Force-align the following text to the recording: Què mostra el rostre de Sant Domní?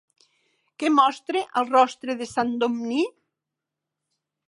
Què 0.83 0.89
mostra 0.93 1.45
el 1.61 1.69
rostre 1.75 2.17
de 2.23 2.31
Sant 2.33 2.57
Domní? 2.65 3.07